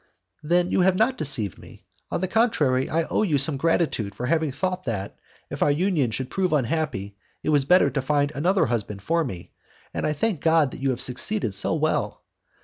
"Then 0.41 0.71
you 0.71 0.81
have 0.81 0.95
not 0.95 1.15
deceived 1.19 1.59
me. 1.59 1.85
On 2.09 2.19
the 2.21 2.27
contrary, 2.27 2.89
I 2.89 3.03
owe 3.03 3.21
you 3.21 3.37
some 3.37 3.55
gratitude 3.57 4.15
for 4.15 4.25
having 4.25 4.51
thought 4.51 4.85
that, 4.85 5.15
if 5.51 5.61
our 5.61 5.69
union 5.69 6.09
should 6.09 6.31
prove 6.31 6.53
unhappy, 6.53 7.17
it 7.43 7.49
was 7.49 7.65
better 7.65 7.91
to 7.91 8.01
find 8.01 8.31
another 8.33 8.65
husband 8.65 9.03
for 9.03 9.23
me, 9.23 9.51
and 9.93 10.07
I 10.07 10.13
thank 10.13 10.41
God 10.41 10.71
that 10.71 10.79
you 10.81 10.89
have 10.89 11.01
succeeded 11.01 11.53
so 11.53 11.75
well. 11.75 12.23